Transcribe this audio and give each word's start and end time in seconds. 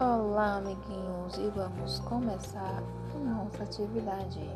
Olá, 0.00 0.58
amiguinhos, 0.58 1.36
e 1.38 1.48
vamos 1.56 1.98
começar 1.98 2.80
a 3.16 3.18
nossa 3.18 3.64
atividade. 3.64 4.48